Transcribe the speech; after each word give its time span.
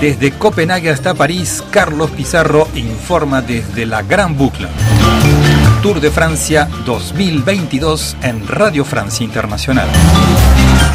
Desde 0.00 0.30
Copenhague 0.30 0.90
hasta 0.90 1.12
París, 1.14 1.62
Carlos 1.72 2.12
Pizarro 2.12 2.68
informa 2.76 3.42
desde 3.42 3.84
la 3.84 4.02
Gran 4.02 4.36
Bucla. 4.36 4.68
Tour 5.82 6.00
de 6.00 6.12
Francia 6.12 6.68
2022 6.86 8.16
en 8.22 8.46
Radio 8.46 8.84
Francia 8.84 9.24
Internacional. 9.24 9.88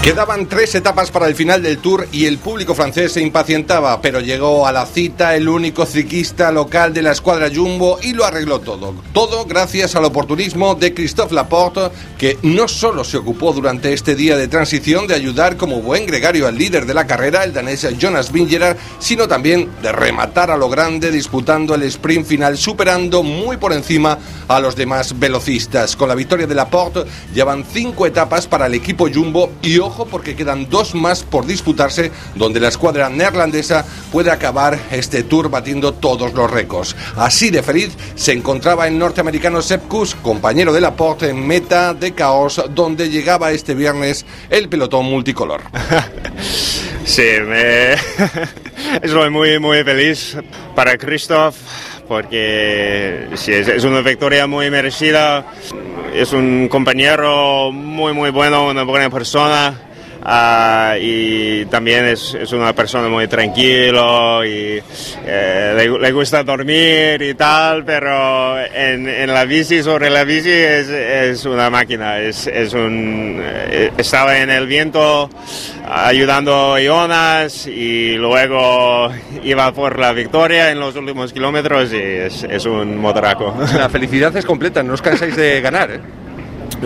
Quedaban 0.03 0.47
tres 0.47 0.75
etapas 0.75 1.11
para 1.11 1.27
el 1.27 1.33
final 1.33 1.63
del 1.63 1.77
Tour 1.77 2.09
y 2.11 2.25
el 2.25 2.37
público 2.37 2.75
francés 2.75 3.13
se 3.13 3.21
impacientaba, 3.21 4.01
pero 4.01 4.19
llegó 4.19 4.67
a 4.67 4.73
la 4.73 4.85
cita 4.85 5.33
el 5.33 5.47
único 5.47 5.85
ciclista 5.85 6.51
local 6.51 6.93
de 6.93 7.01
la 7.01 7.13
escuadra 7.13 7.49
Jumbo 7.49 7.97
y 8.03 8.11
lo 8.11 8.25
arregló 8.25 8.59
todo. 8.59 8.95
Todo 9.13 9.45
gracias 9.45 9.95
al 9.95 10.03
oportunismo 10.03 10.75
de 10.75 10.93
Christophe 10.93 11.33
Laporte, 11.33 11.89
que 12.17 12.37
no 12.43 12.67
solo 12.67 13.05
se 13.05 13.15
ocupó 13.15 13.53
durante 13.53 13.93
este 13.93 14.13
día 14.13 14.35
de 14.35 14.49
transición 14.49 15.07
de 15.07 15.15
ayudar 15.15 15.55
como 15.55 15.81
buen 15.81 16.05
gregario 16.05 16.49
al 16.49 16.57
líder 16.57 16.85
de 16.85 16.95
la 16.95 17.07
carrera, 17.07 17.45
el 17.45 17.53
danés 17.53 17.87
Jonas 17.97 18.29
Vingegaard, 18.29 18.75
sino 18.99 19.29
también 19.29 19.69
de 19.81 19.93
rematar 19.93 20.51
a 20.51 20.57
lo 20.57 20.67
grande 20.67 21.11
disputando 21.11 21.75
el 21.75 21.83
sprint 21.83 22.27
final, 22.27 22.57
superando 22.57 23.23
muy 23.23 23.55
por 23.55 23.71
encima 23.71 24.17
a 24.49 24.59
los 24.59 24.75
demás 24.75 25.17
velocistas. 25.17 25.95
Con 25.95 26.09
la 26.09 26.15
victoria 26.15 26.45
de 26.45 26.55
Laporte 26.55 27.05
llevan 27.33 27.63
cinco 27.63 28.05
etapas 28.05 28.47
para 28.47 28.65
el 28.65 28.73
equipo 28.73 29.07
Jumbo 29.09 29.49
y 29.61 29.79
ojo 29.93 30.07
porque 30.07 30.35
quedan 30.35 30.69
dos 30.69 30.95
más 30.95 31.21
por 31.21 31.45
disputarse 31.45 32.11
donde 32.33 32.59
la 32.59 32.69
escuadra 32.69 33.09
neerlandesa 33.09 33.85
puede 34.11 34.31
acabar 34.31 34.79
este 34.91 35.21
tour 35.21 35.49
batiendo 35.49 35.93
todos 35.93 36.33
los 36.33 36.49
récords. 36.49 36.95
Así 37.15 37.51
de 37.51 37.61
feliz 37.61 37.91
se 38.15 38.33
encontraba 38.33 38.87
el 38.87 38.97
norteamericano 38.97 39.61
Sepp 39.61 39.87
Kuss, 39.87 40.15
compañero 40.15 40.73
de 40.73 40.81
Laporte 40.81 41.29
en 41.29 41.45
meta 41.45 41.93
de 41.93 42.13
caos 42.13 42.59
donde 42.71 43.09
llegaba 43.09 43.51
este 43.51 43.75
viernes 43.75 44.25
el 44.49 44.67
pelotón 44.67 45.05
multicolor. 45.05 45.61
sí, 47.05 47.27
me... 47.45 47.93
estoy 49.03 49.29
muy 49.29 49.59
muy 49.59 49.83
feliz 49.83 50.37
para 50.75 50.97
Christoph 50.97 51.55
porque 52.07 53.27
sí, 53.35 53.53
es, 53.53 53.83
una 53.83 54.01
victoria 54.01 54.47
muy 54.47 54.69
merecida. 54.69 55.45
Es 56.13 56.31
un 56.31 56.67
compañero 56.69 57.71
muy, 57.71 58.13
muy 58.13 58.29
bueno, 58.29 58.67
una 58.67 58.83
buena 58.83 59.09
persona. 59.09 59.73
Uh, 60.25 60.95
y 61.01 61.65
también 61.65 62.05
es, 62.05 62.33
es, 62.33 62.53
una 62.53 62.71
persona 62.71 63.09
muy 63.09 63.27
tranquilo 63.27 64.45
y 64.45 64.81
eh, 65.25 65.73
le, 65.75 65.99
le, 65.99 66.11
gusta 66.13 66.43
dormir 66.43 67.21
y 67.21 67.33
tal, 67.33 67.83
pero 67.83 68.57
en, 68.57 69.09
en, 69.09 69.33
la 69.33 69.43
bici, 69.43 69.83
sobre 69.83 70.09
la 70.09 70.23
bici 70.23 70.49
es, 70.49 70.87
es 70.87 71.43
una 71.43 71.69
máquina, 71.69 72.19
es, 72.19 72.47
es 72.47 72.73
un, 72.73 73.37
eh, 73.43 73.91
estaba 73.97 74.37
en 74.37 74.49
el 74.49 74.65
viento 74.65 75.29
ayudando 75.89 76.75
a 76.75 76.79
Jonas 76.79 77.67
y 77.67 78.15
luego 78.15 79.11
iba 79.43 79.73
por 79.73 79.99
la 79.99 80.13
victoria 80.13 80.71
en 80.71 80.79
los 80.79 80.95
últimos 80.95 81.33
kilómetros 81.33 81.91
y 81.91 81.97
es 81.97 82.65
un 82.65 82.97
motoraco. 82.97 83.57
La 83.77 83.89
felicidad 83.89 84.33
es 84.37 84.45
completa, 84.45 84.83
no 84.83 84.93
os 84.93 85.01
cansáis 85.01 85.35
de 85.35 85.59
ganar, 85.59 85.91
¿eh? 85.91 86.22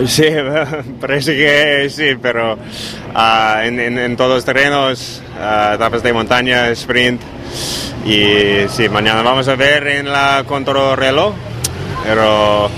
Sí, 0.05 0.25
parece 1.01 1.35
que 1.35 1.89
sí, 1.89 2.17
pero 2.21 2.53
uh, 2.55 3.59
en, 3.61 4.15
todos 4.15 4.35
los 4.35 4.45
terrenos, 4.45 5.21
uh, 5.39 5.75
etapas 5.75 6.03
de 6.03 6.13
montaña, 6.13 6.69
sprint. 6.69 7.21
Y 8.05 8.67
sí, 8.69 8.89
mañana 8.89 9.21
vamos 9.21 9.47
a 9.47 9.55
ver 9.55 9.87
en 9.87 10.11
la 10.11 10.43
contrarreloj, 10.47 11.33
pero 12.03 12.69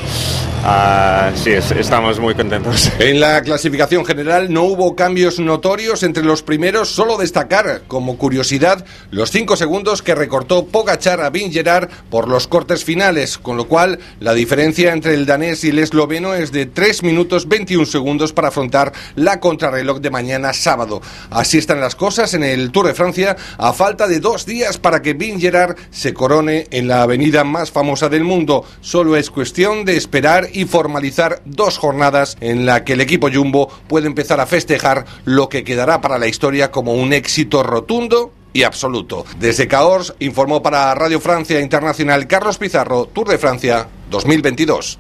Uh, 0.61 1.35
sí, 1.37 1.51
es, 1.51 1.71
estamos 1.71 2.19
muy 2.19 2.35
contentos. 2.35 2.91
En 2.99 3.19
la 3.21 3.41
clasificación 3.41 4.05
general 4.05 4.51
no 4.51 4.63
hubo 4.63 4.95
cambios 4.95 5.39
notorios 5.39 6.03
entre 6.03 6.23
los 6.23 6.43
primeros, 6.43 6.89
solo 6.89 7.17
destacar 7.17 7.83
como 7.87 8.17
curiosidad 8.17 8.85
los 9.09 9.31
5 9.31 9.55
segundos 9.55 10.01
que 10.01 10.15
recortó 10.15 10.65
Pogachar 10.65 11.21
a 11.21 11.29
Vingegaard 11.29 11.89
por 12.09 12.27
los 12.27 12.47
cortes 12.47 12.83
finales, 12.83 13.37
con 13.37 13.55
lo 13.55 13.67
cual 13.67 13.99
la 14.19 14.33
diferencia 14.33 14.91
entre 14.91 15.13
el 15.13 15.25
danés 15.25 15.63
y 15.63 15.69
el 15.69 15.79
esloveno 15.79 16.33
es 16.33 16.51
de 16.51 16.65
3 16.65 17.03
minutos 17.03 17.47
21 17.47 17.85
segundos 17.85 18.33
para 18.33 18.49
afrontar 18.49 18.91
la 19.15 19.39
contrarreloj 19.39 20.01
de 20.01 20.09
mañana 20.09 20.51
sábado. 20.51 21.01
Así 21.29 21.57
están 21.57 21.79
las 21.79 21.95
cosas 21.95 22.33
en 22.33 22.43
el 22.43 22.71
Tour 22.71 22.87
de 22.87 22.93
Francia 22.93 23.37
a 23.57 23.71
falta 23.71 24.07
de 24.07 24.19
dos 24.19 24.45
días 24.45 24.77
para 24.77 25.01
que 25.01 25.13
Vingegaard 25.13 25.77
se 25.89 26.13
corone 26.13 26.67
en 26.71 26.89
la 26.89 27.03
avenida 27.03 27.45
más 27.45 27.71
famosa 27.71 28.09
del 28.09 28.25
mundo. 28.25 28.65
Solo 28.81 29.15
es 29.15 29.29
cuestión 29.29 29.85
de 29.85 29.95
esperar 29.95 30.48
y 30.53 30.65
formalizar 30.65 31.41
dos 31.45 31.77
jornadas 31.77 32.37
en 32.41 32.65
la 32.65 32.83
que 32.83 32.93
el 32.93 33.01
equipo 33.01 33.29
Jumbo 33.31 33.69
puede 33.87 34.07
empezar 34.07 34.39
a 34.39 34.45
festejar 34.45 35.05
lo 35.25 35.49
que 35.49 35.63
quedará 35.63 36.01
para 36.01 36.17
la 36.17 36.27
historia 36.27 36.71
como 36.71 36.93
un 36.93 37.13
éxito 37.13 37.63
rotundo 37.63 38.33
y 38.53 38.63
absoluto. 38.63 39.25
Desde 39.39 39.67
Cahors 39.67 40.13
informó 40.19 40.61
para 40.61 40.93
Radio 40.95 41.19
Francia 41.19 41.59
Internacional 41.59 42.27
Carlos 42.27 42.57
Pizarro, 42.57 43.05
Tour 43.05 43.27
de 43.27 43.37
Francia 43.37 43.87
2022. 44.09 44.99